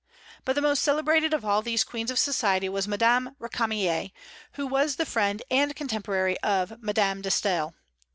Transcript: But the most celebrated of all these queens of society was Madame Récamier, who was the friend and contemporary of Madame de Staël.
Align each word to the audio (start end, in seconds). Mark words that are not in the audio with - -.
But 0.45 0.53
the 0.53 0.63
most 0.63 0.81
celebrated 0.81 1.31
of 1.31 1.45
all 1.45 1.61
these 1.61 1.83
queens 1.83 2.09
of 2.09 2.17
society 2.17 2.67
was 2.67 2.87
Madame 2.87 3.35
Récamier, 3.39 4.11
who 4.53 4.65
was 4.65 4.95
the 4.95 5.05
friend 5.05 5.43
and 5.51 5.75
contemporary 5.75 6.39
of 6.39 6.81
Madame 6.81 7.21
de 7.21 7.29
Staël. 7.29 7.75